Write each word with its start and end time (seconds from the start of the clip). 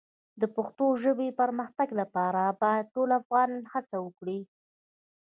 د 0.41 0.43
پښتو 0.55 0.85
ژبې 1.03 1.27
د 1.31 1.35
پرمختګ 1.41 1.89
لپاره 2.01 2.43
باید 2.61 2.91
ټول 2.95 3.09
افغانان 3.21 3.63
هڅه 3.73 3.97
وکړي. 4.05 4.39